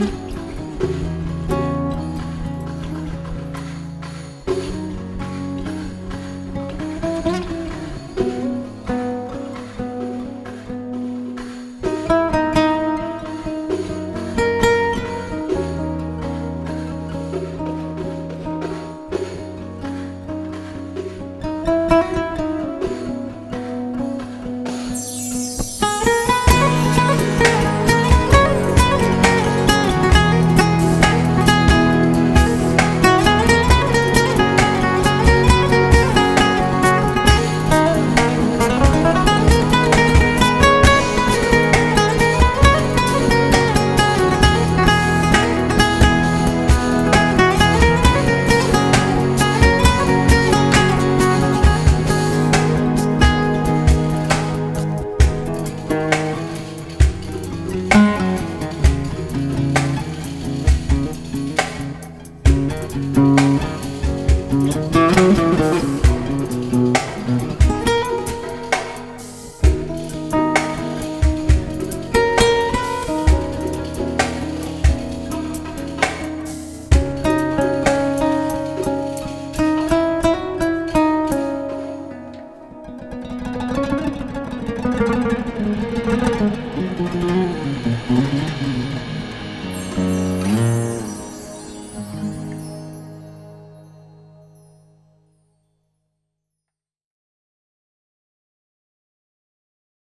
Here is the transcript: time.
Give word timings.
time. 0.00 0.29